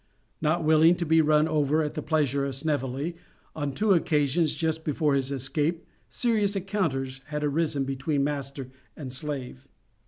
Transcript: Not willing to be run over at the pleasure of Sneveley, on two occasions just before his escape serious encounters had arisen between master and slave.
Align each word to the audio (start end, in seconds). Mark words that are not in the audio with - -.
Not 0.41 0.63
willing 0.63 0.95
to 0.95 1.05
be 1.05 1.21
run 1.21 1.47
over 1.47 1.83
at 1.83 1.93
the 1.93 2.01
pleasure 2.01 2.43
of 2.43 2.55
Sneveley, 2.55 3.17
on 3.55 3.71
two 3.71 3.93
occasions 3.93 4.55
just 4.55 4.83
before 4.83 5.13
his 5.13 5.31
escape 5.31 5.85
serious 6.09 6.55
encounters 6.55 7.21
had 7.27 7.43
arisen 7.43 7.83
between 7.83 8.23
master 8.23 8.71
and 8.97 9.13
slave. 9.13 9.67